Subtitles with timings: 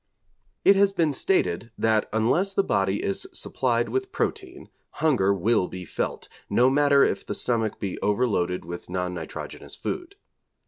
[0.65, 5.85] It has been stated that unless the body is supplied with protein, hunger will be
[5.85, 10.15] felt, no matter if the stomach be over loaded with non nitrogenous food.